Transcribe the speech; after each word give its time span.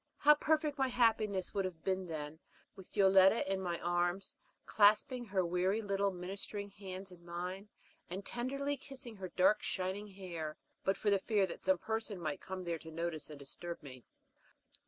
How 0.17 0.33
perfect 0.33 0.79
my 0.79 0.87
happiness 0.87 1.53
would 1.53 1.63
have 1.63 1.83
been 1.83 2.07
then, 2.07 2.39
with 2.75 2.97
Yoletta 2.97 3.47
in 3.47 3.61
my 3.61 3.79
arms, 3.81 4.35
clasping 4.65 5.25
her 5.25 5.45
weary 5.45 5.79
little 5.79 6.09
ministering 6.09 6.71
hands 6.71 7.11
in 7.11 7.23
mine, 7.23 7.69
and 8.09 8.25
tenderly 8.25 8.77
kissing 8.77 9.17
her 9.17 9.29
dark, 9.29 9.61
shining 9.61 10.07
hair, 10.07 10.57
but 10.83 10.97
for 10.97 11.11
the 11.11 11.19
fear 11.19 11.45
that 11.45 11.61
some 11.61 11.77
person 11.77 12.19
might 12.19 12.41
come 12.41 12.63
there 12.63 12.79
to 12.79 12.89
notice 12.89 13.29
and 13.29 13.37
disturb 13.37 13.83
me. 13.83 14.03